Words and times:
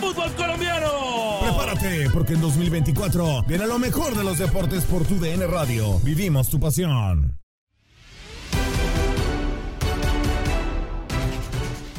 fútbol 0.00 0.32
colombiano. 0.34 0.88
Prepárate, 1.40 2.10
porque 2.10 2.34
en 2.34 2.40
2024 2.40 3.44
viene 3.46 3.66
lo 3.66 3.78
mejor 3.78 4.16
de 4.16 4.24
los 4.24 4.38
deportes 4.38 4.84
por 4.84 5.04
tu 5.04 5.18
DN 5.18 5.46
Radio. 5.46 5.98
Vivimos 6.00 6.48
tu 6.48 6.58
pasión. 6.58 7.40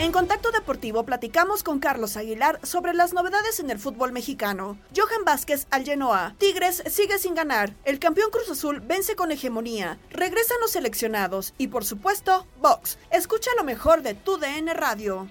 En 0.01 0.11
Contacto 0.11 0.51
Deportivo 0.51 1.05
platicamos 1.05 1.61
con 1.61 1.77
Carlos 1.77 2.17
Aguilar 2.17 2.59
sobre 2.63 2.95
las 2.95 3.13
novedades 3.13 3.59
en 3.59 3.69
el 3.69 3.77
fútbol 3.77 4.11
mexicano. 4.11 4.79
Johan 4.95 5.23
Vázquez 5.23 5.67
al 5.69 5.85
Genoa. 5.85 6.33
Tigres 6.39 6.81
sigue 6.87 7.19
sin 7.19 7.35
ganar. 7.35 7.75
El 7.85 7.99
campeón 7.99 8.31
Cruz 8.31 8.49
Azul 8.49 8.79
vence 8.79 9.15
con 9.15 9.31
hegemonía. 9.31 9.99
Regresan 10.09 10.57
los 10.59 10.71
seleccionados. 10.71 11.53
Y 11.59 11.67
por 11.67 11.85
supuesto, 11.85 12.47
Vox. 12.59 12.97
Escucha 13.11 13.51
lo 13.55 13.63
mejor 13.63 14.01
de 14.01 14.15
tu 14.15 14.37
DN 14.37 14.73
Radio. 14.73 15.27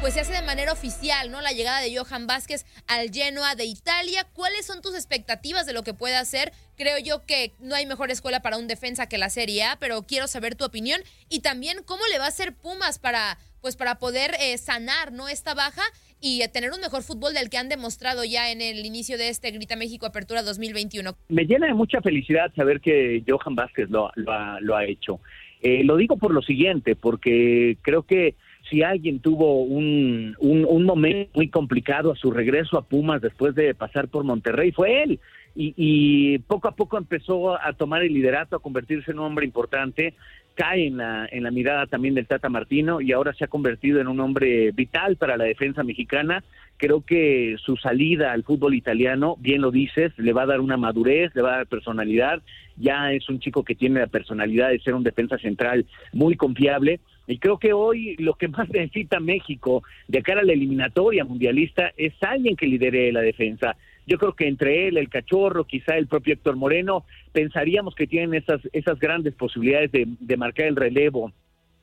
Pues 0.00 0.14
se 0.14 0.20
hace 0.20 0.32
de 0.32 0.42
manera 0.42 0.72
oficial, 0.72 1.30
¿no? 1.30 1.42
La 1.42 1.52
llegada 1.52 1.82
de 1.82 1.94
Johan 1.94 2.26
Vázquez 2.26 2.64
al 2.86 3.10
Genoa 3.10 3.54
de 3.54 3.66
Italia. 3.66 4.26
¿Cuáles 4.32 4.64
son 4.64 4.80
tus 4.80 4.94
expectativas 4.94 5.66
de 5.66 5.74
lo 5.74 5.82
que 5.82 5.92
puede 5.92 6.16
hacer? 6.16 6.52
Creo 6.78 6.96
yo 6.98 7.26
que 7.26 7.52
no 7.60 7.74
hay 7.74 7.84
mejor 7.84 8.10
escuela 8.10 8.40
para 8.40 8.56
un 8.56 8.66
defensa 8.66 9.08
que 9.08 9.18
la 9.18 9.28
Serie 9.28 9.64
A, 9.64 9.76
pero 9.78 10.02
quiero 10.02 10.26
saber 10.26 10.54
tu 10.54 10.64
opinión 10.64 11.02
y 11.28 11.40
también 11.40 11.78
cómo 11.84 12.02
le 12.10 12.18
va 12.18 12.24
a 12.24 12.28
hacer 12.28 12.54
Pumas 12.54 12.98
para 12.98 13.38
pues 13.60 13.76
para 13.76 13.98
poder 13.98 14.30
eh, 14.40 14.56
sanar 14.56 15.12
no 15.12 15.28
esta 15.28 15.52
baja 15.52 15.82
y 16.18 16.40
eh, 16.40 16.48
tener 16.48 16.70
un 16.72 16.80
mejor 16.80 17.02
fútbol 17.02 17.34
del 17.34 17.50
que 17.50 17.58
han 17.58 17.68
demostrado 17.68 18.24
ya 18.24 18.50
en 18.50 18.62
el 18.62 18.86
inicio 18.86 19.18
de 19.18 19.28
este 19.28 19.50
Grita 19.50 19.76
México 19.76 20.06
Apertura 20.06 20.42
2021. 20.42 21.14
Me 21.28 21.44
llena 21.44 21.66
de 21.66 21.74
mucha 21.74 22.00
felicidad 22.00 22.50
saber 22.56 22.80
que 22.80 23.22
Johan 23.28 23.54
Vázquez 23.54 23.90
lo, 23.90 24.10
lo, 24.14 24.32
ha, 24.32 24.60
lo 24.60 24.76
ha 24.76 24.86
hecho. 24.86 25.20
Eh, 25.60 25.84
lo 25.84 25.96
digo 25.96 26.16
por 26.16 26.32
lo 26.32 26.40
siguiente, 26.40 26.96
porque 26.96 27.76
creo 27.82 28.04
que 28.04 28.34
si 28.70 28.82
alguien 28.82 29.18
tuvo 29.20 29.64
un, 29.64 30.36
un, 30.38 30.84
momento 30.84 31.30
muy 31.34 31.48
complicado 31.48 32.12
a 32.12 32.16
su 32.16 32.30
regreso 32.30 32.78
a 32.78 32.82
Pumas 32.82 33.20
después 33.20 33.54
de 33.54 33.74
pasar 33.74 34.08
por 34.08 34.24
Monterrey, 34.24 34.70
fue 34.70 35.02
él. 35.02 35.20
Y, 35.56 35.74
y, 35.76 36.38
poco 36.38 36.68
a 36.68 36.76
poco 36.76 36.96
empezó 36.96 37.60
a 37.60 37.72
tomar 37.72 38.04
el 38.04 38.14
liderato, 38.14 38.54
a 38.54 38.62
convertirse 38.62 39.10
en 39.10 39.18
un 39.18 39.26
hombre 39.26 39.44
importante, 39.44 40.14
cae 40.54 40.86
en 40.86 40.98
la, 40.98 41.26
en 41.30 41.42
la 41.42 41.50
mirada 41.50 41.86
también 41.86 42.14
del 42.14 42.26
Tata 42.26 42.48
Martino 42.48 43.00
y 43.00 43.12
ahora 43.12 43.32
se 43.32 43.44
ha 43.44 43.48
convertido 43.48 44.00
en 44.00 44.08
un 44.08 44.20
hombre 44.20 44.72
vital 44.72 45.16
para 45.16 45.36
la 45.36 45.44
defensa 45.44 45.82
mexicana. 45.82 46.44
Creo 46.76 47.02
que 47.02 47.56
su 47.58 47.76
salida 47.76 48.32
al 48.32 48.44
fútbol 48.44 48.74
italiano, 48.74 49.36
bien 49.38 49.60
lo 49.60 49.70
dices, 49.70 50.12
le 50.18 50.32
va 50.32 50.42
a 50.42 50.46
dar 50.46 50.60
una 50.60 50.76
madurez, 50.76 51.34
le 51.34 51.42
va 51.42 51.54
a 51.54 51.56
dar 51.56 51.66
personalidad. 51.66 52.42
Ya 52.76 53.12
es 53.12 53.28
un 53.28 53.40
chico 53.40 53.64
que 53.64 53.74
tiene 53.74 54.00
la 54.00 54.06
personalidad 54.06 54.70
de 54.70 54.80
ser 54.80 54.94
un 54.94 55.02
defensa 55.02 55.38
central 55.38 55.86
muy 56.12 56.36
confiable. 56.36 57.00
Y 57.30 57.38
creo 57.38 57.58
que 57.58 57.72
hoy 57.72 58.16
lo 58.18 58.34
que 58.34 58.48
más 58.48 58.68
necesita 58.70 59.20
México 59.20 59.82
de 60.08 60.22
cara 60.22 60.40
a 60.40 60.44
la 60.44 60.52
eliminatoria 60.52 61.24
mundialista 61.24 61.92
es 61.96 62.12
alguien 62.22 62.56
que 62.56 62.66
lidere 62.66 63.12
la 63.12 63.20
defensa. 63.20 63.76
Yo 64.06 64.18
creo 64.18 64.32
que 64.32 64.48
entre 64.48 64.88
él, 64.88 64.96
el 64.96 65.08
cachorro, 65.08 65.64
quizá 65.64 65.96
el 65.96 66.08
propio 66.08 66.34
Héctor 66.34 66.56
Moreno, 66.56 67.04
pensaríamos 67.32 67.94
que 67.94 68.06
tienen 68.06 68.34
esas, 68.34 68.60
esas 68.72 68.98
grandes 68.98 69.34
posibilidades 69.34 69.92
de, 69.92 70.06
de 70.18 70.36
marcar 70.36 70.66
el 70.66 70.76
relevo 70.76 71.32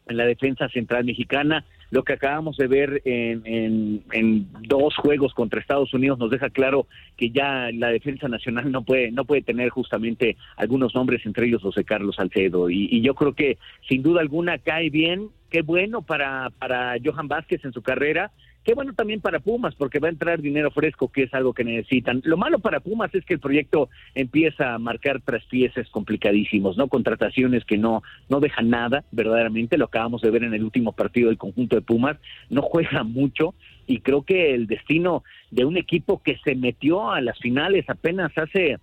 en 0.07 0.17
la 0.17 0.25
defensa 0.25 0.69
central 0.69 1.05
mexicana. 1.05 1.65
Lo 1.89 2.03
que 2.03 2.13
acabamos 2.13 2.57
de 2.57 2.67
ver 2.67 3.01
en, 3.05 4.03
en, 4.11 4.47
dos 4.67 4.95
juegos 4.97 5.33
contra 5.33 5.59
Estados 5.59 5.93
Unidos 5.93 6.19
nos 6.19 6.29
deja 6.29 6.49
claro 6.49 6.87
que 7.15 7.29
ya 7.29 7.69
la 7.71 7.89
defensa 7.89 8.27
nacional 8.27 8.71
no 8.71 8.83
puede 8.83 9.11
no 9.11 9.23
puede 9.25 9.41
tener 9.41 9.69
justamente 9.69 10.35
algunos 10.57 10.93
nombres, 10.95 11.25
entre 11.25 11.47
ellos 11.47 11.63
los 11.63 11.75
de 11.75 11.85
Carlos 11.85 12.15
Salcedo. 12.15 12.69
Y, 12.69 12.89
y 12.91 13.01
yo 13.01 13.15
creo 13.15 13.33
que 13.33 13.57
sin 13.87 14.03
duda 14.03 14.21
alguna 14.21 14.57
cae 14.57 14.89
bien. 14.89 15.29
Qué 15.49 15.61
bueno 15.61 16.01
para, 16.01 16.49
para 16.59 16.95
Johan 17.03 17.29
Vázquez 17.29 17.63
en 17.63 17.71
su 17.71 17.81
carrera. 17.81 18.31
Qué 18.67 18.73
bueno 18.73 18.91
también 18.91 19.21
para 19.21 19.39
Pumas, 19.39 19.75
porque 19.75 19.99
va 19.99 20.09
a 20.09 20.11
entrar 20.11 20.41
dinero 20.41 20.71
fresco, 20.71 21.09
que 21.09 21.23
es 21.23 21.33
algo 21.33 21.53
que 21.53 21.63
necesitan. 21.63 22.21
Lo 22.25 22.35
malo 22.35 22.59
para 22.59 22.81
Pumas 22.81 23.15
es 23.15 23.23
que 23.23 23.35
el 23.35 23.39
proyecto 23.39 23.87
empieza 24.13 24.73
a 24.73 24.77
marcar 24.77 25.21
traspieces 25.21 25.87
complicadísimos, 25.89 26.75
¿no? 26.75 26.89
Contrataciones 26.89 27.63
que 27.63 27.77
no, 27.77 28.03
no 28.27 28.41
dejan 28.41 28.69
nada, 28.69 29.05
verdaderamente. 29.13 29.77
Lo 29.77 29.85
acabamos 29.85 30.21
de 30.21 30.31
ver 30.31 30.43
en 30.43 30.53
el 30.53 30.65
último 30.65 30.91
partido 30.91 31.29
del 31.29 31.37
conjunto 31.37 31.77
de 31.77 31.81
Pumas. 31.81 32.17
No 32.49 32.61
juega 32.61 33.05
mucho 33.05 33.53
y 33.85 34.01
creo 34.01 34.23
que 34.23 34.53
el 34.53 34.67
destino 34.67 35.23
de 35.49 35.63
un 35.63 35.77
equipo 35.77 36.21
que 36.21 36.37
se 36.43 36.53
metió 36.53 37.09
a 37.09 37.21
las 37.21 37.39
finales 37.39 37.89
apenas 37.89 38.37
hace 38.37 38.79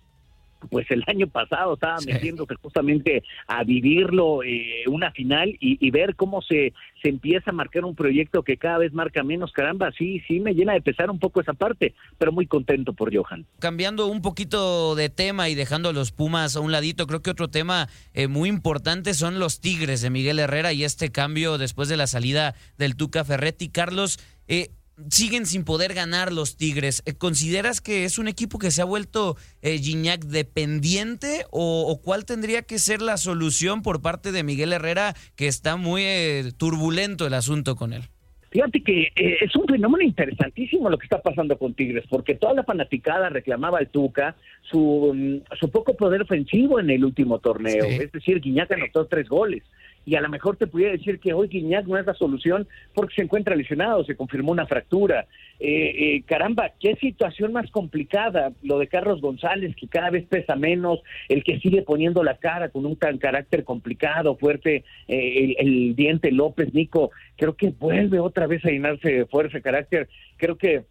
pues 0.65 0.89
el 0.91 1.03
año 1.07 1.27
pasado 1.27 1.75
estaba 1.75 1.99
sí. 1.99 2.11
metiéndose 2.11 2.55
justamente 2.55 3.23
a 3.47 3.63
vivirlo 3.63 4.43
eh, 4.43 4.83
una 4.87 5.11
final 5.11 5.49
y, 5.59 5.77
y, 5.85 5.91
ver 5.91 6.15
cómo 6.15 6.41
se, 6.41 6.73
se 7.01 7.09
empieza 7.09 7.51
a 7.51 7.53
marcar 7.53 7.85
un 7.85 7.95
proyecto 7.95 8.43
que 8.43 8.57
cada 8.57 8.79
vez 8.79 8.93
marca 8.93 9.23
menos, 9.23 9.51
caramba, 9.51 9.91
sí, 9.97 10.21
sí 10.27 10.39
me 10.39 10.53
llena 10.53 10.73
de 10.73 10.81
pesar 10.81 11.09
un 11.09 11.19
poco 11.19 11.41
esa 11.41 11.53
parte, 11.53 11.93
pero 12.17 12.31
muy 12.31 12.47
contento 12.47 12.93
por 12.93 13.15
Johan. 13.15 13.45
Cambiando 13.59 14.07
un 14.07 14.21
poquito 14.21 14.95
de 14.95 15.09
tema 15.09 15.49
y 15.49 15.55
dejando 15.55 15.89
a 15.89 15.93
los 15.93 16.11
Pumas 16.11 16.55
a 16.55 16.61
un 16.61 16.71
ladito, 16.71 17.07
creo 17.07 17.21
que 17.21 17.29
otro 17.29 17.49
tema 17.49 17.89
eh, 18.13 18.27
muy 18.27 18.49
importante 18.49 19.13
son 19.13 19.39
los 19.39 19.59
Tigres 19.61 20.01
de 20.01 20.09
Miguel 20.09 20.39
Herrera 20.39 20.73
y 20.73 20.83
este 20.83 21.11
cambio 21.11 21.57
después 21.57 21.89
de 21.89 21.97
la 21.97 22.07
salida 22.07 22.55
del 22.77 22.95
Tuca 22.95 23.23
Ferretti. 23.23 23.69
Carlos, 23.69 24.19
eh, 24.47 24.69
siguen 25.09 25.45
sin 25.45 25.63
poder 25.63 25.93
ganar 25.93 26.31
los 26.31 26.57
Tigres. 26.57 27.03
¿Consideras 27.17 27.81
que 27.81 28.05
es 28.05 28.17
un 28.17 28.27
equipo 28.27 28.59
que 28.59 28.71
se 28.71 28.81
ha 28.81 28.85
vuelto 28.85 29.37
eh, 29.61 29.77
Gignac 29.77 30.25
dependiente 30.25 31.45
o, 31.51 31.85
o, 31.87 32.01
cuál 32.01 32.25
tendría 32.25 32.61
que 32.61 32.79
ser 32.79 33.01
la 33.01 33.17
solución 33.17 33.81
por 33.81 34.01
parte 34.01 34.31
de 34.31 34.43
Miguel 34.43 34.73
Herrera 34.73 35.13
que 35.35 35.47
está 35.47 35.75
muy 35.77 36.03
eh, 36.03 36.51
turbulento 36.57 37.27
el 37.27 37.33
asunto 37.33 37.75
con 37.75 37.93
él? 37.93 38.03
Fíjate 38.55 38.81
que 38.83 39.11
eh, 39.17 39.37
es 39.41 39.53
un 39.57 39.67
fenómeno 39.67 40.01
interesantísimo 40.01 40.89
lo 40.89 40.97
que 40.97 41.07
está 41.07 41.21
pasando 41.21 41.57
con 41.57 41.73
Tigres, 41.73 42.05
porque 42.09 42.35
toda 42.35 42.53
la 42.53 42.63
fanaticada 42.63 43.27
reclamaba 43.27 43.79
al 43.79 43.89
Tuca 43.89 44.37
su, 44.61 45.11
mm, 45.13 45.55
su 45.59 45.69
poco 45.69 45.97
poder 45.97 46.21
ofensivo 46.21 46.79
en 46.79 46.89
el 46.89 47.03
último 47.03 47.39
torneo. 47.39 47.83
Es 47.83 48.13
decir, 48.13 48.39
Guiñac 48.39 48.71
anotó 48.71 49.07
tres 49.07 49.27
goles 49.27 49.61
y 50.05 50.15
a 50.15 50.21
lo 50.21 50.29
mejor 50.29 50.55
te 50.55 50.67
pudiera 50.67 50.91
decir 50.91 51.19
que 51.19 51.33
hoy 51.33 51.47
Guiñac 51.47 51.87
no 51.87 51.97
es 51.97 52.05
la 52.05 52.13
solución 52.13 52.67
porque 52.93 53.15
se 53.15 53.21
encuentra 53.23 53.55
lesionado, 53.55 54.03
se 54.03 54.15
confirmó 54.15 54.51
una 54.51 54.67
fractura. 54.67 55.27
Eh, 55.59 56.15
eh, 56.17 56.23
caramba, 56.25 56.71
qué 56.79 56.95
situación 56.95 57.53
más 57.53 57.71
complicada 57.71 58.51
lo 58.61 58.77
de 58.77 58.87
Carlos 58.87 59.21
González, 59.21 59.75
que 59.75 59.87
cada 59.87 60.09
vez 60.09 60.25
pesa 60.27 60.55
menos, 60.55 60.99
el 61.27 61.43
que 61.43 61.59
sigue 61.59 61.81
poniendo 61.81 62.23
la 62.23 62.37
cara 62.37 62.69
con 62.69 62.85
un 62.85 62.97
tan 62.97 63.17
carácter 63.17 63.63
complicado, 63.63 64.35
fuerte, 64.37 64.83
eh, 65.07 65.55
el, 65.57 65.67
el 65.67 65.95
diente 65.95 66.31
López, 66.31 66.73
Nico, 66.73 67.11
creo 67.37 67.55
que 67.55 67.69
vuelve 67.69 68.19
otra 68.19 68.47
vez 68.47 68.63
a 68.65 68.69
llenarse 68.69 69.09
de 69.09 69.25
fuerza, 69.25 69.61
carácter, 69.61 70.07
creo 70.37 70.57
que 70.57 70.83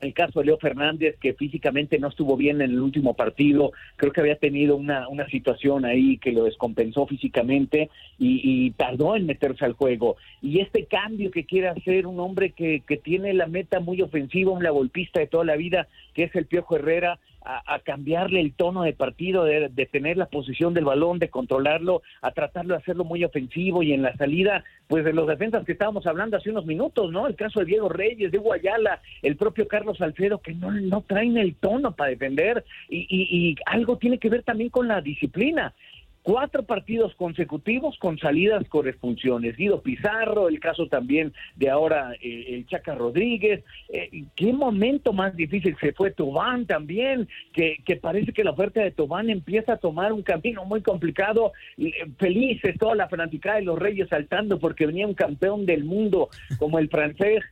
el 0.00 0.14
caso 0.14 0.40
de 0.40 0.46
Leo 0.46 0.58
Fernández, 0.58 1.16
que 1.20 1.34
físicamente 1.34 1.98
no 1.98 2.08
estuvo 2.08 2.36
bien 2.36 2.60
en 2.60 2.70
el 2.70 2.80
último 2.80 3.14
partido, 3.14 3.72
creo 3.96 4.12
que 4.12 4.20
había 4.20 4.36
tenido 4.36 4.76
una, 4.76 5.08
una 5.08 5.26
situación 5.28 5.84
ahí 5.84 6.18
que 6.18 6.32
lo 6.32 6.44
descompensó 6.44 7.06
físicamente 7.06 7.90
y, 8.18 8.70
tardó 8.72 9.16
en 9.16 9.26
meterse 9.26 9.64
al 9.64 9.72
juego. 9.72 10.16
Y 10.40 10.60
este 10.60 10.86
cambio 10.86 11.30
que 11.30 11.44
quiere 11.44 11.68
hacer 11.68 12.06
un 12.06 12.18
hombre 12.20 12.50
que, 12.50 12.82
que 12.86 12.96
tiene 12.96 13.34
la 13.34 13.46
meta 13.46 13.80
muy 13.80 14.00
ofensiva, 14.00 14.52
un 14.52 14.64
golpista 14.64 15.20
de 15.20 15.26
toda 15.26 15.44
la 15.44 15.56
vida, 15.56 15.88
que 16.14 16.24
es 16.24 16.34
el 16.34 16.46
Piojo 16.46 16.76
Herrera, 16.76 17.18
a, 17.42 17.78
cambiarle 17.80 18.40
el 18.40 18.52
tono 18.52 18.82
de 18.82 18.92
partido, 18.92 19.44
de, 19.44 19.88
tener 19.90 20.16
la 20.16 20.26
posición 20.26 20.74
del 20.74 20.84
balón, 20.84 21.18
de 21.18 21.30
controlarlo, 21.30 22.02
a 22.20 22.32
tratarlo 22.32 22.74
de 22.74 22.80
hacerlo 22.80 23.04
muy 23.04 23.24
ofensivo 23.24 23.82
y 23.82 23.92
en 23.92 24.02
la 24.02 24.14
salida, 24.16 24.64
pues 24.88 25.04
de 25.04 25.12
los 25.12 25.26
defensas 25.26 25.64
que 25.64 25.72
estábamos 25.72 26.06
hablando 26.06 26.36
hace 26.36 26.50
unos 26.50 26.66
minutos, 26.66 27.10
¿no? 27.10 27.26
El 27.26 27.36
caso 27.36 27.60
de 27.60 27.66
Diego 27.66 27.88
Reyes, 27.88 28.30
de 28.30 28.38
Guayala, 28.38 29.00
el 29.22 29.36
propio 29.36 29.66
Carlos 29.66 29.98
Salcedo, 29.98 30.38
que 30.38 30.54
no, 30.54 30.70
no 30.70 31.02
traen 31.02 31.36
el 31.38 31.54
tono 31.54 31.92
para 31.92 32.10
defender 32.10 32.64
y, 32.88 33.06
y 33.10 33.56
algo 33.66 33.96
tiene 33.98 34.18
que 34.18 34.28
ver 34.28 34.42
también 34.42 34.70
con 34.70 34.88
la 34.88 35.00
disciplina 35.00 35.74
cuatro 36.22 36.64
partidos 36.64 37.14
consecutivos 37.14 37.96
con 37.98 38.18
salidas 38.18 38.66
corresponsiones. 38.68 39.56
Guido 39.56 39.82
Pizarro, 39.82 40.48
el 40.48 40.60
caso 40.60 40.86
también 40.86 41.32
de 41.56 41.70
ahora 41.70 42.12
eh, 42.20 42.46
el 42.48 42.66
Chaca 42.66 42.94
Rodríguez. 42.94 43.64
Eh, 43.88 44.24
¿Qué 44.36 44.52
momento 44.52 45.12
más 45.12 45.34
difícil 45.36 45.76
se 45.80 45.92
fue 45.92 46.10
Tobán 46.10 46.66
también? 46.66 47.28
Que, 47.52 47.78
que 47.84 47.96
parece 47.96 48.32
que 48.32 48.44
la 48.44 48.50
oferta 48.50 48.80
de 48.80 48.90
Tobán 48.90 49.30
empieza 49.30 49.74
a 49.74 49.78
tomar 49.78 50.12
un 50.12 50.22
camino 50.22 50.64
muy 50.64 50.82
complicado. 50.82 51.52
Eh, 51.78 51.92
felices 52.18 52.76
toda 52.78 52.94
la 52.94 53.08
fanática 53.08 53.54
de 53.54 53.62
los 53.62 53.78
Reyes 53.78 54.08
saltando 54.08 54.58
porque 54.58 54.86
venía 54.86 55.06
un 55.06 55.14
campeón 55.14 55.66
del 55.66 55.84
mundo 55.84 56.28
como 56.58 56.78
el 56.78 56.88
francés 56.88 57.42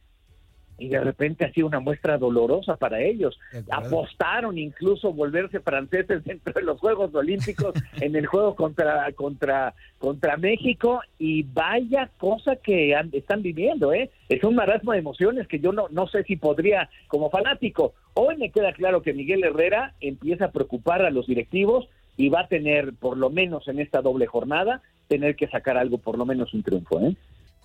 y 0.79 0.89
de 0.89 1.01
repente 1.01 1.45
ha 1.45 1.53
sido 1.53 1.67
una 1.67 1.81
muestra 1.81 2.17
dolorosa 2.19 2.77
para 2.77 3.01
ellos. 3.03 3.39
Apostaron 3.71 4.57
incluso 4.57 5.13
volverse 5.13 5.61
franceses 5.61 6.25
dentro 6.25 6.53
de 6.55 6.63
los 6.63 6.79
Juegos 6.79 7.15
Olímpicos 7.15 7.75
en 8.01 8.15
el 8.15 8.27
juego 8.27 8.55
contra 8.55 9.13
contra 9.13 9.75
contra 9.99 10.37
México 10.37 11.01
y 11.19 11.43
vaya 11.43 12.11
cosa 12.19 12.57
que 12.57 12.97
están 13.13 13.43
viviendo, 13.43 13.93
¿eh? 13.93 14.11
Es 14.29 14.45
un 14.45 14.55
marasmo 14.55 14.93
de 14.93 14.99
emociones 14.99 15.49
que 15.49 15.59
yo 15.59 15.73
no 15.73 15.89
no 15.91 16.07
sé 16.07 16.23
si 16.23 16.37
podría 16.37 16.89
como 17.09 17.31
fanático. 17.31 17.95
Hoy 18.15 18.37
me 18.37 18.51
queda 18.51 18.73
claro 18.73 19.03
que 19.03 19.13
Miguel 19.13 19.45
Herrera 19.45 19.95
empieza 20.01 20.47
a 20.47 20.53
preocupar 20.53 21.03
a 21.03 21.11
los 21.11 21.27
directivos 21.27 21.89
y 22.17 22.29
va 22.29 22.41
a 22.41 22.49
tener 22.49 22.95
por 22.95 23.17
lo 23.17 23.31
menos 23.31 23.67
en 23.69 23.81
esta 23.81 24.01
doble 24.01 24.27
jornada 24.27 24.83
tener 25.09 25.37
que 25.37 25.49
sacar 25.49 25.77
algo 25.77 25.99
por 25.99 26.19
lo 26.19 26.27
menos 26.27 26.53
un 26.55 26.63
triunfo, 26.63 27.01
¿eh? 27.01 27.17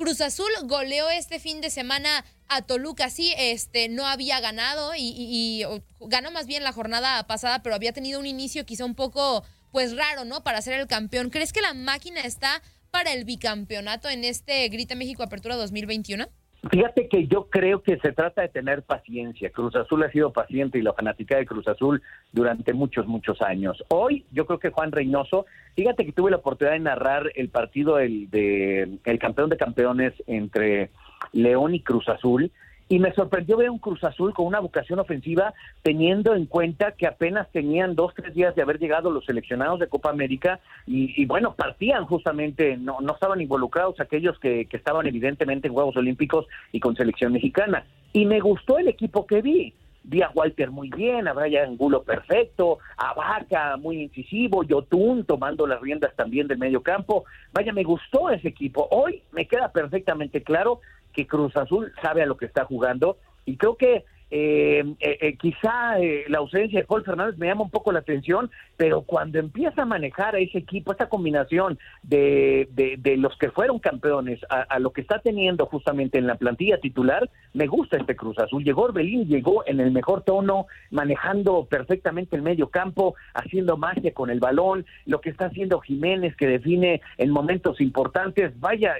Cruz 0.04 0.20
Azul 0.20 0.52
goleó 0.64 1.10
este 1.10 1.40
fin 1.40 1.62
de 1.62 1.70
semana 1.70 2.26
a 2.50 2.62
Toluca. 2.62 3.10
Sí, 3.10 3.34
este 3.38 3.88
no 3.88 4.06
había 4.06 4.42
ganado 4.42 4.92
y, 4.98 5.64
ganó 6.02 6.30
más 6.30 6.46
bien 6.46 6.62
la 6.66 6.74
jornada 6.74 7.26
pasada, 7.26 7.64
pero 7.64 7.74
había 7.74 7.94
tenido 7.94 8.20
un 8.20 8.26
inicio 8.26 8.66
quizá 8.66 8.84
un 8.84 8.96
poco 8.96 9.46
pues 9.72 9.96
raro, 9.96 10.26
¿no? 10.26 10.44
Para 10.44 10.62
ser 10.62 10.78
el 10.78 10.88
campeón. 10.88 11.30
¿Crees 11.30 11.54
que 11.54 11.62
la 11.62 11.74
máquina 11.74 12.20
está 12.20 12.62
para 12.92 13.14
el 13.14 13.24
bicampeonato 13.24 14.10
en 14.10 14.26
este 14.26 14.68
Grita 14.68 14.94
México 14.94 15.24
Apertura 15.24 15.56
2021? 15.56 16.28
Fíjate 16.71 17.10
que 17.10 17.27
yo 17.27 17.50
creo 17.50 17.83
que 17.83 17.98
se 17.98 18.13
trata 18.13 18.42
de 18.42 18.48
tener 18.48 18.83
paciencia. 18.83 19.50
Cruz 19.50 19.75
Azul 19.75 20.04
ha 20.04 20.12
sido 20.12 20.31
paciente 20.31 20.80
y 20.80 20.81
la 20.81 20.94
fanática 20.94 21.36
de 21.36 21.45
Cruz 21.45 21.68
Azul 21.68 22.01
durante 22.31 22.74
muchos, 22.74 23.06
muchos 23.06 23.42
años. 23.42 23.83
Hoy 23.89 24.25
yo 24.31 24.45
creo 24.45 24.60
que 24.60 24.69
Juan 24.69 24.94
Reynoso, 24.94 25.45
fíjate 25.75 26.06
que 26.06 26.13
tuve 26.13 26.31
la 26.31 26.38
oportunidad 26.38 26.75
de 26.75 26.80
narrar 26.80 27.31
el 27.36 27.50
partido 27.50 27.98
del 27.98 28.30
de, 28.30 28.98
el 29.04 29.19
campeón 29.19 29.50
de 29.50 29.57
campeones 29.57 30.13
entre 30.25 30.89
León 31.33 31.75
y 31.75 31.81
Cruz 31.81 32.07
Azul 32.07 32.50
y 32.89 33.00
me 33.00 33.13
sorprendió 33.13 33.57
ver 33.57 33.69
un 33.69 33.80
Cruz 33.80 34.03
Azul 34.03 34.33
con 34.33 34.45
una 34.45 34.59
vocación 34.59 35.00
ofensiva 35.00 35.53
teniendo 35.81 36.35
en 36.35 36.45
cuenta 36.45 36.91
que 36.91 37.07
apenas 37.07 37.51
tenían 37.51 37.95
dos, 37.95 38.13
tres 38.15 38.33
días 38.33 38.56
de 38.56 38.62
haber 38.62 38.80
llegado 38.80 39.09
los 39.09 39.25
seleccionados 39.25 39.80
de 39.80 39.88
Copa 39.88 40.09
América 40.09 40.59
y, 40.85 41.25
bueno, 41.25 41.56
partían 41.56 42.06
justamente, 42.06 42.77
no, 42.77 43.00
no 43.01 43.13
estaban 43.13 43.41
involucrados 43.41 44.00
aquellos 44.00 44.38
que, 44.39 44.65
que 44.65 44.77
estaban 44.77 45.07
evidentemente 45.07 45.68
en 45.68 45.74
Juegos 45.74 45.95
Olímpicos 45.97 46.45
y 46.71 46.80
con 46.80 46.95
selección 46.95 47.33
mexicana. 47.33 47.85
Y 48.12 48.25
me 48.25 48.39
gustó 48.39 48.77
el 48.77 48.88
equipo 48.88 49.25
que 49.25 49.41
vi 49.41 49.74
vi 50.03 50.21
a 50.21 50.30
Walter 50.33 50.69
muy 50.69 50.89
bien, 50.89 51.27
a 51.27 51.33
Brian 51.33 51.69
Angulo 51.69 52.03
perfecto, 52.03 52.80
a 52.97 53.13
Vaca 53.13 53.77
muy 53.77 54.01
incisivo, 54.01 54.63
Yotun 54.63 55.25
tomando 55.25 55.65
las 55.65 55.81
riendas 55.81 56.13
también 56.15 56.47
del 56.47 56.57
medio 56.57 56.83
campo. 56.83 57.25
Vaya, 57.53 57.74
me 57.74 57.83
gustó 57.83 58.30
ese 58.30 58.50
equipo. 58.50 58.88
Hoy 58.91 59.24
me 59.31 59.47
queda 59.47 59.71
perfectamente 59.71 60.44
claro 60.44 60.81
que 61.13 61.27
Cruz 61.27 61.56
Azul 61.56 61.94
sabe 62.01 62.21
a 62.21 62.25
lo 62.25 62.38
que 62.38 62.45
está 62.45 62.65
jugando. 62.65 63.18
Y 63.45 63.57
creo 63.57 63.75
que 63.77 64.06
eh, 64.36 64.83
eh, 65.00 65.18
eh, 65.21 65.38
quizá 65.38 66.00
eh, 66.00 66.25
la 66.27 66.39
ausencia 66.39 66.80
de 66.80 66.88
Paul 66.88 67.04
Fernández 67.04 67.38
me 67.38 67.45
llama 67.45 67.62
un 67.62 67.69
poco 67.69 67.92
la 67.92 68.00
atención, 68.00 68.50
pero 68.83 69.03
cuando 69.03 69.39
empieza 69.39 69.83
a 69.83 69.85
manejar 69.85 70.35
a 70.35 70.39
ese 70.39 70.57
equipo, 70.57 70.91
esta 70.91 71.07
combinación 71.07 71.80
de, 72.01 72.68
de, 72.69 73.15
los 73.15 73.38
que 73.38 73.50
fueron 73.50 73.80
campeones 73.80 74.41
a, 74.50 74.77
lo 74.80 74.91
que 74.91 75.00
está 75.00 75.19
teniendo 75.19 75.68
justamente 75.68 76.18
en 76.18 76.27
la 76.27 76.35
plantilla 76.35 76.81
titular, 76.81 77.30
me 77.53 77.65
gusta 77.65 77.95
este 77.95 78.18
Cruz 78.18 78.38
Azul. 78.39 78.62
Llegó 78.62 78.81
Orbelín, 78.81 79.25
llegó 79.25 79.65
en 79.68 79.80
el 79.80 79.91
mejor 79.91 80.24
tono, 80.24 80.68
manejando 80.91 81.63
perfectamente 81.63 82.35
el 82.35 82.41
medio 82.41 82.71
campo, 82.71 83.15
haciendo 83.33 83.77
magia 83.77 84.13
con 84.13 84.30
el 84.30 84.41
balón, 84.41 84.85
lo 85.06 85.21
que 85.21 85.30
está 85.30 85.45
haciendo 85.45 85.80
Jiménez, 85.80 86.35
que 86.35 86.47
define 86.47 87.00
en 87.18 87.30
momentos 87.30 87.80
importantes. 87.80 88.59
Vaya, 88.59 88.95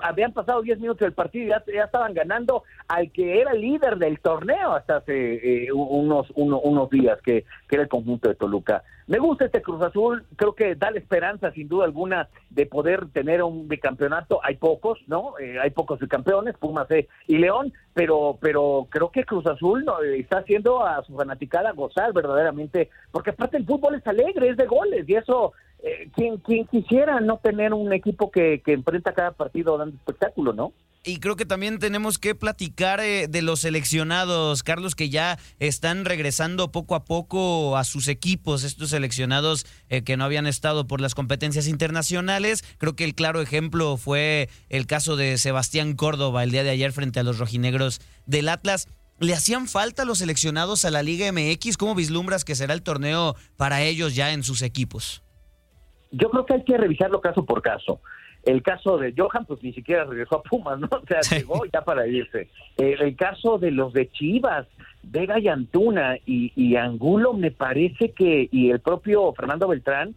habían 0.00 0.32
pasado 0.32 0.62
10 0.62 0.78
minutos 0.78 1.00
del 1.00 1.12
partido 1.12 1.46
y 1.46 1.72
ya, 1.72 1.82
estaban 1.82 2.14
ganando 2.14 2.62
al 2.86 3.10
que 3.10 3.40
era 3.40 3.52
líder 3.52 3.96
del 3.96 4.20
torneo 4.20 4.74
hasta 4.74 4.98
hace 4.98 5.64
eh, 5.64 5.72
unos, 5.72 6.28
unos 6.36 6.88
días, 6.88 7.20
que, 7.20 7.44
que 7.68 7.74
era 7.74 7.82
el 7.82 7.88
conjunto 7.88 8.28
de 8.28 8.36
Toluca. 8.36 8.84
Me 9.06 9.18
gusta 9.18 9.44
este 9.44 9.60
Cruz 9.60 9.82
Azul, 9.82 10.24
creo 10.36 10.54
que 10.54 10.76
da 10.76 10.90
la 10.90 10.98
esperanza, 10.98 11.52
sin 11.52 11.68
duda 11.68 11.84
alguna, 11.84 12.28
de 12.48 12.64
poder 12.64 13.10
tener 13.10 13.42
un 13.42 13.68
bicampeonato. 13.68 14.40
Hay 14.42 14.56
pocos, 14.56 14.98
¿no? 15.06 15.38
Eh, 15.38 15.58
hay 15.60 15.70
pocos 15.70 16.00
bicampeones, 16.00 16.56
Pumas 16.56 16.90
e 16.90 17.08
y 17.26 17.36
León, 17.36 17.74
pero, 17.92 18.38
pero 18.40 18.86
creo 18.88 19.10
que 19.10 19.24
Cruz 19.24 19.46
Azul 19.46 19.84
¿no? 19.84 20.00
está 20.00 20.38
haciendo 20.38 20.86
a 20.86 21.02
su 21.04 21.14
fanaticada 21.14 21.72
gozar 21.72 22.14
verdaderamente, 22.14 22.88
porque 23.10 23.30
aparte 23.30 23.58
el 23.58 23.66
fútbol 23.66 23.96
es 23.96 24.06
alegre, 24.06 24.48
es 24.48 24.56
de 24.56 24.66
goles, 24.66 25.06
y 25.06 25.16
eso 25.16 25.52
eh, 25.82 26.08
quien 26.14 26.38
quisiera 26.66 27.20
no 27.20 27.36
tener 27.38 27.74
un 27.74 27.92
equipo 27.92 28.30
que, 28.30 28.62
que 28.64 28.72
enfrenta 28.72 29.12
cada 29.12 29.32
partido 29.32 29.76
dando 29.76 29.96
espectáculo, 29.96 30.54
¿no? 30.54 30.72
Y 31.06 31.18
creo 31.18 31.36
que 31.36 31.44
también 31.44 31.78
tenemos 31.78 32.18
que 32.18 32.34
platicar 32.34 32.98
eh, 33.00 33.28
de 33.28 33.42
los 33.42 33.60
seleccionados, 33.60 34.62
Carlos, 34.62 34.94
que 34.94 35.10
ya 35.10 35.38
están 35.58 36.06
regresando 36.06 36.72
poco 36.72 36.94
a 36.94 37.04
poco 37.04 37.76
a 37.76 37.84
sus 37.84 38.08
equipos, 38.08 38.64
estos 38.64 38.88
seleccionados 38.88 39.66
eh, 39.90 40.02
que 40.02 40.16
no 40.16 40.24
habían 40.24 40.46
estado 40.46 40.86
por 40.86 41.02
las 41.02 41.14
competencias 41.14 41.68
internacionales. 41.68 42.64
Creo 42.78 42.96
que 42.96 43.04
el 43.04 43.14
claro 43.14 43.42
ejemplo 43.42 43.98
fue 43.98 44.48
el 44.70 44.86
caso 44.86 45.16
de 45.16 45.36
Sebastián 45.36 45.94
Córdoba 45.94 46.42
el 46.42 46.50
día 46.50 46.64
de 46.64 46.70
ayer 46.70 46.90
frente 46.92 47.20
a 47.20 47.22
los 47.22 47.38
rojinegros 47.38 48.00
del 48.24 48.48
Atlas. 48.48 48.88
¿Le 49.20 49.34
hacían 49.34 49.68
falta 49.68 50.06
los 50.06 50.18
seleccionados 50.18 50.86
a 50.86 50.90
la 50.90 51.02
Liga 51.02 51.30
MX? 51.30 51.76
¿Cómo 51.76 51.94
vislumbras 51.94 52.44
que 52.44 52.54
será 52.54 52.72
el 52.72 52.82
torneo 52.82 53.36
para 53.58 53.82
ellos 53.82 54.14
ya 54.14 54.32
en 54.32 54.42
sus 54.42 54.62
equipos? 54.62 55.22
Yo 56.12 56.30
creo 56.30 56.46
que 56.46 56.54
hay 56.54 56.64
que 56.64 56.78
revisarlo 56.78 57.20
caso 57.20 57.44
por 57.44 57.60
caso. 57.60 58.00
El 58.44 58.62
caso 58.62 58.98
de 58.98 59.14
Johan, 59.16 59.46
pues 59.46 59.62
ni 59.62 59.72
siquiera 59.72 60.04
regresó 60.04 60.36
a 60.36 60.42
Pumas, 60.42 60.78
¿no? 60.78 60.88
O 61.02 61.06
sea, 61.06 61.20
llegó 61.20 61.64
ya 61.66 61.82
para 61.82 62.06
irse. 62.06 62.48
Eh, 62.76 62.96
el 62.98 63.16
caso 63.16 63.58
de 63.58 63.70
los 63.70 63.92
de 63.92 64.10
Chivas, 64.10 64.66
Vega 65.02 65.38
y 65.38 65.48
Antuna 65.48 66.16
y, 66.26 66.76
Angulo, 66.76 67.34
me 67.34 67.50
parece 67.50 68.12
que, 68.12 68.48
y 68.50 68.70
el 68.70 68.80
propio 68.80 69.32
Fernando 69.32 69.68
Beltrán, 69.68 70.14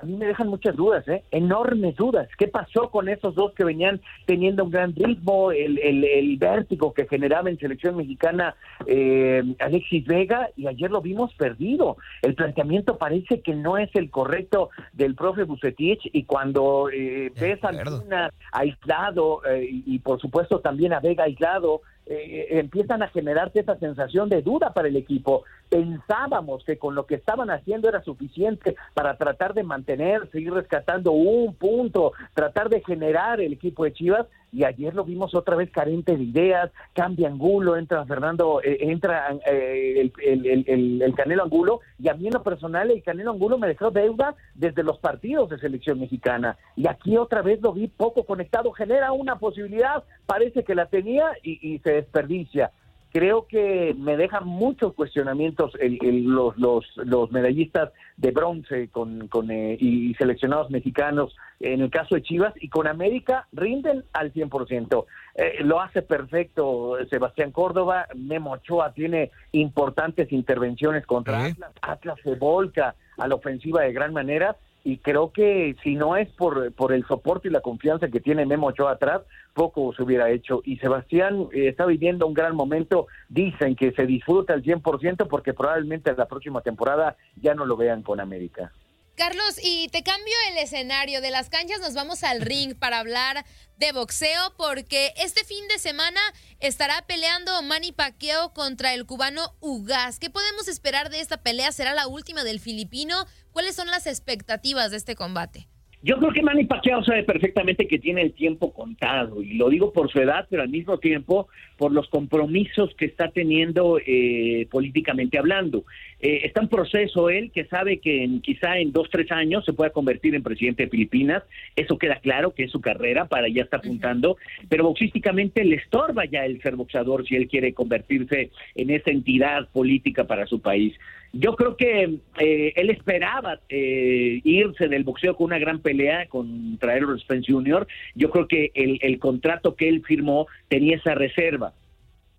a 0.00 0.06
mí 0.06 0.16
me 0.16 0.26
dejan 0.26 0.48
muchas 0.48 0.74
dudas, 0.76 1.06
¿eh? 1.08 1.24
enormes 1.30 1.96
dudas. 1.96 2.28
¿Qué 2.38 2.48
pasó 2.48 2.90
con 2.90 3.08
esos 3.08 3.34
dos 3.34 3.52
que 3.52 3.64
venían 3.64 4.00
teniendo 4.26 4.64
un 4.64 4.70
gran 4.70 4.94
ritmo, 4.94 5.52
el, 5.52 5.78
el, 5.78 6.04
el 6.04 6.36
vértigo 6.38 6.94
que 6.94 7.06
generaba 7.06 7.50
en 7.50 7.58
selección 7.58 7.96
mexicana 7.96 8.54
eh, 8.86 9.42
Alexis 9.58 10.06
Vega? 10.06 10.50
Y 10.56 10.66
ayer 10.66 10.90
lo 10.90 11.02
vimos 11.02 11.34
perdido. 11.34 11.96
El 12.22 12.34
planteamiento 12.34 12.96
parece 12.96 13.40
que 13.40 13.54
no 13.54 13.76
es 13.76 13.90
el 13.94 14.10
correcto 14.10 14.70
del 14.92 15.14
profe 15.14 15.44
Bucetich 15.44 16.08
y 16.12 16.24
cuando 16.24 16.88
eh, 16.90 17.32
ves 17.38 17.62
a 17.64 17.68
Antuna 17.68 18.30
aislado 18.52 19.42
eh, 19.46 19.68
y, 19.70 19.98
por 19.98 20.20
supuesto 20.20 20.60
también 20.60 20.92
a 20.92 21.00
Vega 21.00 21.24
aislado, 21.24 21.82
eh, 22.06 22.58
empiezan 22.58 23.02
a 23.02 23.08
generarse 23.08 23.60
esa 23.60 23.78
sensación 23.78 24.28
de 24.28 24.42
duda 24.42 24.72
para 24.72 24.88
el 24.88 24.96
equipo. 24.96 25.44
Pensábamos 25.70 26.64
que 26.64 26.78
con 26.78 26.96
lo 26.96 27.06
que 27.06 27.14
estaban 27.14 27.48
haciendo 27.48 27.88
era 27.88 28.02
suficiente 28.02 28.74
para 28.92 29.16
tratar 29.16 29.54
de 29.54 29.62
mantener, 29.62 30.28
seguir 30.32 30.52
rescatando 30.52 31.12
un 31.12 31.54
punto, 31.54 32.12
tratar 32.34 32.68
de 32.68 32.82
generar 32.82 33.40
el 33.40 33.52
equipo 33.52 33.84
de 33.84 33.92
Chivas 33.92 34.26
y 34.52 34.64
ayer 34.64 34.94
lo 34.94 35.04
vimos 35.04 35.32
otra 35.34 35.54
vez 35.54 35.70
carente 35.70 36.16
de 36.16 36.24
ideas, 36.24 36.72
cambia 36.92 37.28
Angulo, 37.28 37.76
entra 37.76 38.04
Fernando, 38.04 38.60
eh, 38.64 38.78
entra 38.80 39.32
eh, 39.46 40.00
el, 40.00 40.12
el, 40.24 40.64
el, 40.66 41.02
el, 41.02 41.14
Canelo 41.14 41.44
Angulo 41.44 41.80
y 42.00 42.08
a 42.08 42.14
mí 42.14 42.26
en 42.26 42.34
lo 42.34 42.42
personal 42.42 42.90
el 42.90 43.04
Canelo 43.04 43.30
Angulo 43.30 43.56
me 43.56 43.68
dejó 43.68 43.92
deuda 43.92 44.34
desde 44.54 44.82
los 44.82 44.98
partidos 44.98 45.50
de 45.50 45.58
selección 45.60 46.00
mexicana 46.00 46.56
y 46.74 46.88
aquí 46.88 47.16
otra 47.16 47.42
vez 47.42 47.60
lo 47.60 47.72
vi 47.72 47.86
poco 47.86 48.24
conectado, 48.24 48.72
genera 48.72 49.12
una 49.12 49.38
posibilidad, 49.38 50.02
parece 50.26 50.64
que 50.64 50.74
la 50.74 50.86
tenía 50.86 51.30
y 51.42 51.78
se 51.78 51.92
desperdicia 51.92 52.72
creo 53.12 53.46
que 53.46 53.94
me 53.98 54.16
dejan 54.16 54.46
muchos 54.46 54.94
cuestionamientos 54.94 55.72
el, 55.80 55.98
el, 56.02 56.24
los, 56.24 56.56
los, 56.58 56.84
los 56.96 57.30
medallistas 57.32 57.90
de 58.16 58.30
bronce 58.30 58.88
con, 58.88 59.28
con 59.28 59.50
eh, 59.50 59.76
y 59.80 60.14
seleccionados 60.14 60.70
mexicanos 60.70 61.36
en 61.58 61.80
el 61.80 61.90
caso 61.90 62.14
de 62.14 62.22
Chivas 62.22 62.54
y 62.60 62.68
con 62.68 62.86
América 62.86 63.46
rinden 63.52 64.04
al 64.12 64.32
100%. 64.32 65.04
Eh, 65.34 65.64
lo 65.64 65.80
hace 65.80 66.02
perfecto 66.02 66.96
Sebastián 67.08 67.52
Córdoba, 67.52 68.06
Memo 68.14 68.52
Ochoa 68.52 68.92
tiene 68.92 69.30
importantes 69.52 70.32
intervenciones 70.32 71.06
contra 71.06 71.46
Atlas, 71.46 71.72
Atlas 71.82 72.18
se 72.22 72.34
volca 72.34 72.94
a 73.18 73.28
la 73.28 73.34
ofensiva 73.34 73.82
de 73.82 73.92
gran 73.92 74.12
manera 74.12 74.56
y 74.84 74.98
creo 74.98 75.32
que 75.32 75.76
si 75.82 75.94
no 75.94 76.16
es 76.16 76.28
por, 76.30 76.72
por 76.72 76.92
el 76.92 77.06
soporte 77.06 77.48
y 77.48 77.50
la 77.50 77.60
confianza 77.60 78.08
que 78.08 78.20
tiene 78.20 78.46
Memo 78.46 78.68
Ochoa 78.68 78.92
atrás, 78.92 79.22
poco 79.54 79.92
se 79.94 80.02
hubiera 80.02 80.30
hecho. 80.30 80.62
Y 80.64 80.78
Sebastián 80.78 81.48
eh, 81.52 81.68
está 81.68 81.86
viviendo 81.86 82.26
un 82.26 82.34
gran 82.34 82.56
momento, 82.56 83.06
dicen 83.28 83.76
que 83.76 83.92
se 83.92 84.06
disfruta 84.06 84.54
al 84.54 84.62
100% 84.62 85.28
porque 85.28 85.52
probablemente 85.52 86.14
la 86.16 86.26
próxima 86.26 86.62
temporada 86.62 87.16
ya 87.40 87.54
no 87.54 87.64
lo 87.66 87.76
vean 87.76 88.02
con 88.02 88.20
América. 88.20 88.72
Carlos, 89.20 89.56
y 89.62 89.88
te 89.88 90.02
cambio 90.02 90.32
el 90.48 90.56
escenario. 90.56 91.20
De 91.20 91.30
las 91.30 91.50
canchas 91.50 91.78
nos 91.80 91.92
vamos 91.92 92.24
al 92.24 92.40
ring 92.40 92.74
para 92.74 93.00
hablar 93.00 93.44
de 93.76 93.92
boxeo 93.92 94.56
porque 94.56 95.12
este 95.18 95.44
fin 95.44 95.68
de 95.68 95.78
semana 95.78 96.18
estará 96.58 97.06
peleando 97.06 97.60
Manny 97.60 97.92
Pacquiao 97.92 98.54
contra 98.54 98.94
el 98.94 99.04
cubano 99.04 99.54
Ugas. 99.60 100.18
¿Qué 100.18 100.30
podemos 100.30 100.68
esperar 100.68 101.10
de 101.10 101.20
esta 101.20 101.42
pelea? 101.42 101.70
¿Será 101.70 101.92
la 101.92 102.06
última 102.06 102.44
del 102.44 102.60
filipino? 102.60 103.26
¿Cuáles 103.52 103.76
son 103.76 103.88
las 103.88 104.06
expectativas 104.06 104.90
de 104.90 104.96
este 104.96 105.16
combate? 105.16 105.68
Yo 106.02 106.16
creo 106.16 106.32
que 106.32 106.42
Manny 106.42 106.64
Pacquiao 106.64 107.04
sabe 107.04 107.24
perfectamente 107.24 107.86
que 107.86 107.98
tiene 107.98 108.22
el 108.22 108.32
tiempo 108.32 108.72
contado 108.72 109.42
y 109.42 109.58
lo 109.58 109.68
digo 109.68 109.92
por 109.92 110.10
su 110.10 110.18
edad, 110.18 110.46
pero 110.48 110.62
al 110.62 110.70
mismo 110.70 110.98
tiempo 110.98 111.48
por 111.76 111.92
los 111.92 112.08
compromisos 112.08 112.94
que 112.94 113.04
está 113.04 113.28
teniendo 113.28 113.98
eh, 114.06 114.66
políticamente 114.70 115.36
hablando. 115.36 115.84
Eh, 116.18 116.40
está 116.44 116.62
en 116.62 116.68
proceso 116.68 117.28
él 117.28 117.50
que 117.52 117.66
sabe 117.66 117.98
que 117.98 118.24
en, 118.24 118.40
quizá 118.40 118.78
en 118.78 118.92
dos, 118.92 119.10
tres 119.10 119.30
años 119.30 119.66
se 119.66 119.74
pueda 119.74 119.90
convertir 119.90 120.34
en 120.34 120.42
presidente 120.42 120.84
de 120.84 120.88
Filipinas. 120.88 121.42
Eso 121.76 121.98
queda 121.98 122.16
claro 122.16 122.54
que 122.54 122.64
es 122.64 122.70
su 122.70 122.80
carrera, 122.80 123.26
para 123.26 123.48
allá 123.48 123.62
está 123.62 123.76
apuntando, 123.76 124.38
pero 124.70 124.84
boxísticamente 124.84 125.64
le 125.64 125.76
estorba 125.76 126.24
ya 126.24 126.46
el 126.46 126.62
ser 126.62 126.76
boxeador 126.76 127.26
si 127.26 127.36
él 127.36 127.46
quiere 127.46 127.74
convertirse 127.74 128.50
en 128.74 128.88
esa 128.88 129.10
entidad 129.10 129.68
política 129.68 130.24
para 130.24 130.46
su 130.46 130.62
país. 130.62 130.94
Yo 131.32 131.54
creo 131.54 131.76
que 131.76 132.18
eh, 132.38 132.72
él 132.74 132.90
esperaba 132.90 133.60
eh, 133.68 134.40
irse 134.42 134.88
del 134.88 135.04
boxeo 135.04 135.36
con 135.36 135.46
una 135.46 135.58
gran 135.58 135.80
pelea 135.80 136.26
contra 136.26 136.96
Errol 136.96 137.20
Spence 137.20 137.52
Jr. 137.52 137.86
Yo 138.14 138.30
creo 138.30 138.48
que 138.48 138.72
el, 138.74 138.98
el 139.00 139.18
contrato 139.18 139.76
que 139.76 139.88
él 139.88 140.02
firmó 140.04 140.48
tenía 140.68 140.96
esa 140.96 141.14
reserva 141.14 141.72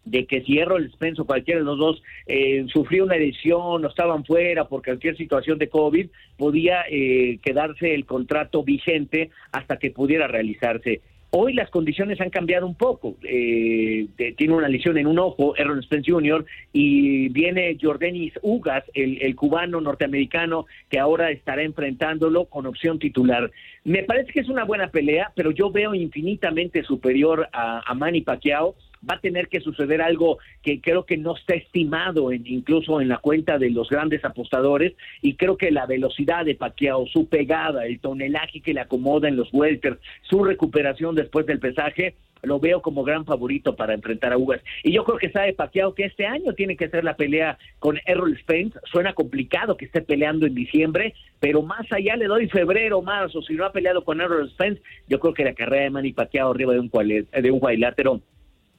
de 0.05 0.25
que 0.25 0.41
si 0.41 0.57
Errol 0.57 0.89
Spence 0.91 1.21
o 1.21 1.25
cualquiera 1.25 1.59
de 1.59 1.65
los 1.65 1.77
dos 1.77 2.01
eh, 2.25 2.65
sufrió 2.67 3.05
una 3.05 3.17
lesión 3.17 3.83
o 3.85 3.87
estaban 3.87 4.25
fuera 4.25 4.67
por 4.67 4.83
cualquier 4.83 5.15
situación 5.15 5.57
de 5.59 5.69
COVID, 5.69 6.07
podía 6.37 6.83
eh, 6.89 7.39
quedarse 7.43 7.93
el 7.93 8.05
contrato 8.05 8.63
vigente 8.63 9.29
hasta 9.51 9.77
que 9.77 9.91
pudiera 9.91 10.27
realizarse. 10.27 11.01
Hoy 11.33 11.53
las 11.53 11.69
condiciones 11.69 12.19
han 12.19 12.29
cambiado 12.29 12.67
un 12.67 12.75
poco. 12.75 13.15
Eh, 13.23 14.05
tiene 14.35 14.53
una 14.53 14.67
lesión 14.67 14.97
en 14.97 15.07
un 15.07 15.17
ojo, 15.17 15.55
Errol 15.55 15.81
Spence 15.81 16.11
Jr., 16.11 16.45
y 16.73 17.29
viene 17.29 17.77
Jordanis 17.81 18.33
Ugas, 18.41 18.83
el, 18.93 19.33
cubano 19.37 19.79
norteamericano, 19.79 20.65
que 20.89 20.99
ahora 20.99 21.31
estará 21.31 21.63
enfrentándolo 21.63 22.45
con 22.45 22.65
opción 22.65 22.99
titular. 22.99 23.49
Me 23.85 24.03
parece 24.03 24.33
que 24.33 24.41
es 24.41 24.49
una 24.49 24.65
buena 24.65 24.89
pelea, 24.89 25.31
pero 25.33 25.51
yo 25.51 25.71
veo 25.71 25.95
infinitamente 25.95 26.83
superior 26.83 27.47
a, 27.53 27.81
a 27.89 27.93
Manny 27.93 28.21
Pacquiao 28.21 28.75
va 29.09 29.15
a 29.15 29.19
tener 29.19 29.47
que 29.47 29.61
suceder 29.61 30.01
algo 30.01 30.37
que 30.61 30.81
creo 30.81 31.05
que 31.05 31.17
no 31.17 31.35
está 31.35 31.55
estimado 31.55 32.31
en, 32.31 32.45
incluso 32.45 33.01
en 33.01 33.09
la 33.09 33.17
cuenta 33.17 33.57
de 33.57 33.69
los 33.69 33.89
grandes 33.89 34.23
apostadores 34.23 34.93
y 35.21 35.35
creo 35.35 35.57
que 35.57 35.71
la 35.71 35.85
velocidad 35.85 36.45
de 36.45 36.55
Pacquiao, 36.55 37.07
su 37.07 37.27
pegada, 37.27 37.85
el 37.85 37.99
tonelaje 37.99 38.61
que 38.61 38.73
le 38.73 38.81
acomoda 38.81 39.27
en 39.27 39.35
los 39.35 39.49
welters, 39.53 39.99
su 40.23 40.43
recuperación 40.43 41.15
después 41.15 41.45
del 41.45 41.59
pesaje, 41.59 42.15
lo 42.43 42.59
veo 42.59 42.81
como 42.81 43.03
gran 43.03 43.25
favorito 43.25 43.75
para 43.75 43.93
enfrentar 43.93 44.33
a 44.33 44.37
Ugas. 44.37 44.61
Y 44.83 44.91
yo 44.91 45.03
creo 45.03 45.17
que 45.17 45.29
sabe 45.29 45.53
Pacquiao 45.53 45.93
que 45.93 46.05
este 46.05 46.25
año 46.25 46.53
tiene 46.53 46.75
que 46.75 46.89
ser 46.89 47.03
la 47.03 47.15
pelea 47.15 47.57
con 47.79 47.99
Errol 48.05 48.37
Spence. 48.39 48.79
Suena 48.91 49.13
complicado 49.13 49.77
que 49.77 49.85
esté 49.85 50.01
peleando 50.01 50.45
en 50.45 50.55
diciembre, 50.55 51.13
pero 51.39 51.61
más 51.61 51.85
allá 51.91 52.15
le 52.15 52.25
doy 52.25 52.47
febrero, 52.49 53.01
marzo. 53.01 53.41
Si 53.41 53.53
no 53.53 53.65
ha 53.65 53.71
peleado 53.71 54.03
con 54.03 54.21
Errol 54.21 54.49
Spence, 54.49 54.81
yo 55.07 55.19
creo 55.19 55.33
que 55.33 55.45
la 55.45 55.53
carrera 55.53 55.83
de 55.83 55.89
Manny 55.91 56.13
Pacquiao 56.13 56.51
arriba 56.51 56.73
de 56.73 56.79
un, 56.79 56.89
de 56.89 57.51
un 57.51 57.59
cuadrilátero 57.59 58.21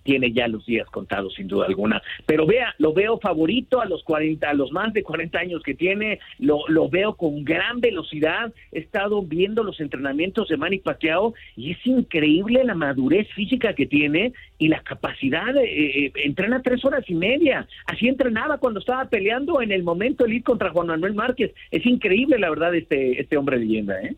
tiene 0.02 0.32
ya 0.32 0.49
los 0.49 0.64
días 0.66 0.88
contados 0.90 1.35
sin 1.35 1.49
duda 1.49 1.66
alguna. 1.66 2.02
Pero 2.26 2.47
vea, 2.47 2.75
lo 2.78 2.92
veo 2.92 3.18
favorito 3.18 3.80
a 3.80 3.87
los 3.87 4.02
40, 4.04 4.49
a 4.49 4.54
los 4.54 4.73
más 4.73 4.92
de 4.92 5.02
40 5.02 5.38
años 5.38 5.62
que 5.62 5.75
tiene, 5.75 6.21
lo, 6.38 6.66
lo 6.68 6.88
veo 6.88 7.14
con 7.14 7.44
gran 7.44 7.80
velocidad. 7.80 8.52
He 8.73 8.80
estado 8.80 9.23
viendo 9.23 9.62
los 9.62 9.80
entrenamientos 9.80 10.49
de 10.49 10.56
Manny 10.56 10.78
Pacquiao 10.78 11.35
y 11.56 11.73
es 11.73 11.87
increíble 11.87 12.64
la 12.64 12.75
madurez 12.75 13.28
física 13.35 13.75
que 13.75 13.87
tiene 13.87 14.32
y 14.59 14.68
la 14.68 14.80
capacidad, 14.80 15.52
de, 15.52 15.64
eh, 16.06 16.12
entrena 16.25 16.62
tres 16.62 16.85
horas 16.85 17.04
y 17.09 17.14
media. 17.14 17.66
Así 17.87 18.09
entrenaba 18.09 18.59
cuando 18.59 18.80
estaba 18.80 19.04
peleando 19.06 19.61
en 19.61 19.73
el 19.73 19.82
momento 19.82 20.25
elite 20.25 20.44
contra 20.44 20.71
Juan 20.71 20.88
Manuel 20.88 21.14
Márquez. 21.14 21.52
Es 21.71 21.85
increíble 21.87 22.38
la 22.38 22.50
verdad 22.50 22.75
este, 22.75 23.21
este 23.21 23.37
hombre 23.37 23.59
leyenda, 23.59 24.00
¿eh? 24.00 24.14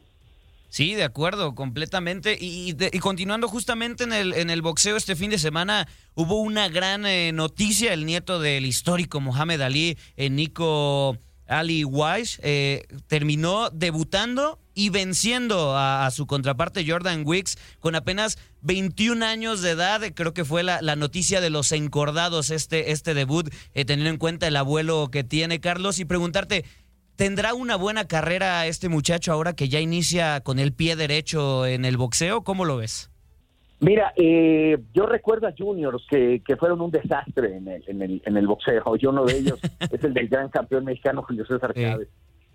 Sí, 0.74 0.96
de 0.96 1.04
acuerdo, 1.04 1.54
completamente. 1.54 2.36
Y, 2.40 2.74
continuando 2.98 3.46
justamente 3.46 4.02
en 4.02 4.12
el, 4.12 4.34
en 4.34 4.50
el 4.50 4.60
boxeo 4.60 4.96
este 4.96 5.14
fin 5.14 5.30
de 5.30 5.38
semana, 5.38 5.86
hubo 6.16 6.40
una 6.40 6.68
gran 6.68 7.06
eh, 7.06 7.30
noticia. 7.30 7.92
El 7.92 8.04
nieto 8.06 8.40
del 8.40 8.66
histórico 8.66 9.20
Mohamed 9.20 9.60
Ali, 9.60 9.96
eh, 10.16 10.30
Nico 10.30 11.16
Ali 11.46 11.84
Wise, 11.84 12.40
eh, 12.42 12.88
terminó 13.06 13.70
debutando 13.70 14.58
y 14.74 14.90
venciendo 14.90 15.76
a, 15.76 16.06
a, 16.06 16.10
su 16.10 16.26
contraparte 16.26 16.84
Jordan 16.84 17.22
Wicks 17.24 17.56
con 17.78 17.94
apenas 17.94 18.36
21 18.62 19.24
años 19.24 19.62
de 19.62 19.70
edad. 19.70 20.02
Creo 20.14 20.34
que 20.34 20.44
fue 20.44 20.62
la, 20.62 20.82
la 20.82 20.96
noticia 20.96 21.40
de 21.40 21.50
los 21.50 21.70
encordados 21.70 22.50
este, 22.50 22.90
este 22.90 23.14
debut, 23.14 23.48
eh, 23.74 23.84
teniendo 23.84 24.10
en 24.10 24.16
cuenta 24.16 24.48
el 24.48 24.56
abuelo 24.56 25.08
que 25.12 25.22
tiene 25.22 25.60
Carlos. 25.60 25.98
Y 25.98 26.04
preguntarte, 26.04 26.64
¿Tendrá 27.16 27.54
una 27.54 27.76
buena 27.76 28.06
carrera 28.08 28.66
este 28.66 28.88
muchacho 28.88 29.32
ahora 29.32 29.54
que 29.54 29.68
ya 29.68 29.80
inicia 29.80 30.40
con 30.40 30.58
el 30.58 30.72
pie 30.72 30.96
derecho 30.96 31.64
en 31.64 31.84
el 31.84 31.96
boxeo? 31.96 32.42
¿Cómo 32.42 32.64
lo 32.64 32.78
ves? 32.78 33.10
Mira, 33.80 34.12
eh, 34.16 34.78
yo 34.92 35.06
recuerdo 35.06 35.46
a 35.46 35.52
juniors 35.56 36.04
que, 36.08 36.42
que 36.44 36.56
fueron 36.56 36.80
un 36.80 36.90
desastre 36.90 37.56
en 37.56 37.68
el, 37.68 37.84
en, 37.86 38.02
el, 38.02 38.22
en 38.24 38.36
el 38.36 38.46
boxeo. 38.46 38.82
Y 38.98 39.06
uno 39.06 39.24
de 39.24 39.38
ellos 39.38 39.60
es 39.92 40.02
el 40.02 40.14
del 40.14 40.28
gran 40.28 40.48
campeón 40.48 40.84
mexicano 40.84 41.22
Julio 41.22 41.46
César 41.46 41.72
Chávez. 41.74 42.08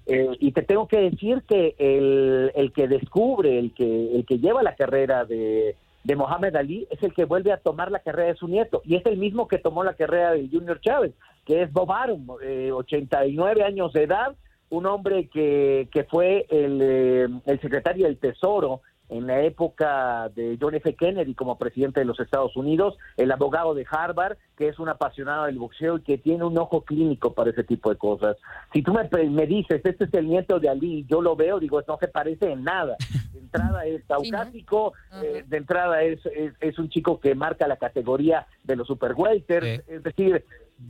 Eh, 0.07 0.27
y 0.39 0.51
te 0.51 0.63
tengo 0.63 0.87
que 0.87 0.99
decir 1.01 1.43
que 1.47 1.75
el, 1.77 2.51
el 2.55 2.73
que 2.73 2.87
descubre, 2.87 3.59
el 3.59 3.73
que, 3.73 4.15
el 4.15 4.25
que 4.25 4.39
lleva 4.39 4.63
la 4.63 4.75
carrera 4.75 5.23
de, 5.23 5.75
de 6.03 6.15
Mohamed 6.15 6.55
Ali 6.55 6.87
es 6.89 7.01
el 7.03 7.13
que 7.13 7.25
vuelve 7.25 7.51
a 7.51 7.57
tomar 7.57 7.91
la 7.91 7.99
carrera 7.99 8.29
de 8.29 8.35
su 8.35 8.47
nieto 8.47 8.81
y 8.83 8.95
es 8.95 9.05
el 9.05 9.17
mismo 9.17 9.47
que 9.47 9.59
tomó 9.59 9.83
la 9.83 9.93
carrera 9.93 10.31
de 10.31 10.49
Junior 10.49 10.81
Chávez, 10.81 11.13
que 11.45 11.61
es 11.61 11.71
Bob 11.71 11.91
Arum, 11.91 12.27
eh, 12.41 12.71
89 12.71 13.63
años 13.63 13.93
de 13.93 14.03
edad, 14.03 14.35
un 14.69 14.85
hombre 14.85 15.29
que, 15.29 15.89
que 15.91 16.03
fue 16.03 16.45
el, 16.49 16.79
eh, 16.81 17.27
el, 17.45 17.61
secretario 17.61 18.05
del 18.05 18.17
Tesoro 18.17 18.81
en 19.09 19.25
la 19.25 19.41
época 19.41 20.29
de 20.35 20.57
John 20.61 20.75
F. 20.75 20.95
Kennedy 20.95 21.33
como 21.33 21.57
presidente 21.57 21.99
de 21.99 22.05
los 22.05 22.19
Estados 22.19 22.55
Unidos, 22.55 22.95
el 23.17 23.31
abogado 23.31 23.73
de 23.73 23.85
Harvard, 23.89 24.37
que 24.55 24.67
es 24.67 24.77
un 24.77 24.87
apasionado 24.87 25.45
del 25.45 25.57
boxeo 25.57 25.97
y 25.97 26.01
que 26.01 26.17
tiene 26.19 26.43
un 26.43 26.57
ojo 26.57 26.81
clínico 26.81 27.33
para 27.33 27.49
ese 27.49 27.63
tipo 27.63 27.89
de 27.89 27.97
cosas. 27.97 28.37
Si 28.71 28.83
tú 28.83 28.93
me, 28.93 29.09
me 29.29 29.47
dices, 29.47 29.81
este 29.83 30.03
es 30.03 30.13
el 30.13 30.27
nieto 30.27 30.59
de 30.59 30.69
Ali, 30.69 31.05
yo 31.09 31.21
lo 31.21 31.35
veo, 31.35 31.59
digo, 31.59 31.81
no 31.87 31.97
se 31.97 32.07
parece 32.07 32.51
en 32.51 32.63
nada. 32.63 32.97
De 33.33 33.39
entrada 33.39 33.85
es 33.85 34.03
caucásico, 34.05 34.93
eh, 35.23 35.43
de 35.47 35.57
entrada 35.57 36.03
es, 36.03 36.19
es, 36.59 36.77
un 36.77 36.89
chico 36.89 37.19
que 37.19 37.33
marca 37.33 37.67
la 37.67 37.77
categoría 37.77 38.45
de 38.63 38.75
los 38.75 38.85
super 38.85 39.15
es 39.57 40.03
decir, 40.03 40.45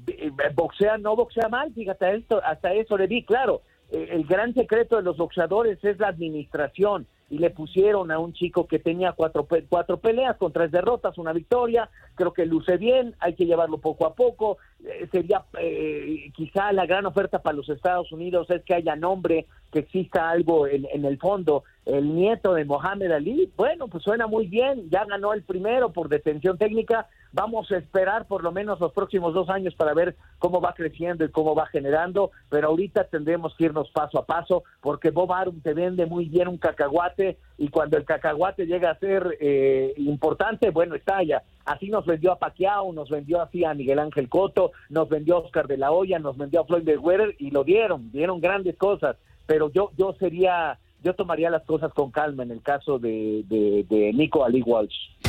eh, 0.07 0.31
boxea, 0.53 0.97
no 0.97 1.15
boxea 1.15 1.47
mal, 1.47 1.73
fíjate, 1.73 2.17
esto, 2.17 2.41
hasta 2.43 2.73
eso 2.73 2.97
le 2.97 3.07
di, 3.07 3.23
claro, 3.23 3.61
el 3.91 4.25
gran 4.25 4.53
secreto 4.53 4.97
de 4.97 5.03
los 5.03 5.17
boxeadores 5.17 5.83
es 5.83 5.99
la 5.99 6.09
administración. 6.09 7.07
Y 7.31 7.37
le 7.37 7.51
pusieron 7.51 8.09
a 8.09 8.17
un 8.17 8.33
chico 8.33 8.65
que 8.65 8.79
tenía 8.79 9.11
cuatro, 9.11 9.47
cuatro 9.69 9.97
peleas 9.97 10.35
con 10.37 10.51
tres 10.51 10.71
derrotas, 10.71 11.19
una 11.19 11.31
victoria, 11.31 11.87
creo 12.15 12.33
que 12.33 12.47
luce 12.47 12.77
bien, 12.77 13.13
hay 13.19 13.35
que 13.35 13.45
llevarlo 13.45 13.77
poco 13.77 14.07
a 14.07 14.15
poco, 14.15 14.57
eh, 14.83 15.07
sería 15.11 15.43
eh, 15.59 16.31
quizá 16.35 16.71
la 16.73 16.87
gran 16.87 17.05
oferta 17.05 17.39
para 17.43 17.55
los 17.55 17.69
Estados 17.69 18.11
Unidos 18.11 18.49
es 18.49 18.63
que 18.63 18.73
haya 18.73 18.95
nombre, 18.95 19.45
que 19.71 19.79
exista 19.79 20.27
algo 20.27 20.65
en, 20.65 20.87
en 20.91 21.05
el 21.05 21.19
fondo, 21.19 21.65
el 21.85 22.15
nieto 22.15 22.55
de 22.55 22.65
Mohamed 22.65 23.11
Ali, 23.11 23.51
bueno, 23.55 23.87
pues 23.89 24.03
suena 24.03 24.25
muy 24.25 24.47
bien, 24.47 24.89
ya 24.89 25.05
ganó 25.05 25.33
el 25.33 25.43
primero 25.43 25.93
por 25.93 26.09
detención 26.09 26.57
técnica, 26.57 27.07
vamos 27.31 27.71
a 27.71 27.77
esperar 27.77 28.25
por 28.27 28.43
lo 28.43 28.51
menos 28.51 28.79
los 28.79 28.91
próximos 28.93 29.33
dos 29.33 29.49
años 29.49 29.75
para 29.75 29.93
ver 29.93 30.15
cómo 30.39 30.61
va 30.61 30.73
creciendo 30.73 31.25
y 31.25 31.29
cómo 31.29 31.55
va 31.55 31.67
generando, 31.67 32.31
pero 32.49 32.69
ahorita 32.69 33.05
tendremos 33.05 33.55
que 33.55 33.65
irnos 33.65 33.89
paso 33.91 34.19
a 34.19 34.25
paso, 34.25 34.63
porque 34.81 35.11
Bob 35.11 35.31
Arum 35.33 35.61
te 35.61 35.73
vende 35.73 36.05
muy 36.05 36.25
bien 36.25 36.47
un 36.47 36.57
cacahuate 36.57 37.37
y 37.57 37.69
cuando 37.69 37.97
el 37.97 38.05
cacahuate 38.05 38.65
llega 38.65 38.91
a 38.91 38.99
ser 38.99 39.37
eh, 39.39 39.93
importante, 39.97 40.69
bueno, 40.69 40.95
estalla. 40.95 41.43
Así 41.65 41.89
nos 41.89 42.05
vendió 42.05 42.31
a 42.31 42.39
Paquiao, 42.39 42.91
nos 42.93 43.09
vendió 43.09 43.41
así 43.41 43.63
a 43.63 43.73
Miguel 43.73 43.99
Ángel 43.99 44.27
Coto, 44.27 44.71
nos 44.89 45.07
vendió 45.07 45.35
a 45.35 45.39
Oscar 45.39 45.67
de 45.67 45.77
la 45.77 45.91
Hoya, 45.91 46.17
nos 46.17 46.37
vendió 46.37 46.61
a 46.61 46.65
Floyd 46.65 46.83
Mayweather 46.83 47.35
y 47.37 47.51
lo 47.51 47.63
dieron, 47.63 48.11
dieron 48.11 48.41
grandes 48.41 48.75
cosas, 48.75 49.17
pero 49.45 49.69
yo, 49.71 49.91
yo 49.95 50.15
sería, 50.19 50.79
yo 51.03 51.13
tomaría 51.13 51.49
las 51.49 51.63
cosas 51.63 51.93
con 51.93 52.09
calma 52.09 52.43
en 52.43 52.51
el 52.51 52.61
caso 52.63 52.97
de, 52.97 53.43
de, 53.47 53.85
de 53.87 54.13
Nico 54.13 54.43
Ali 54.43 54.63
Walsh. 54.63 55.28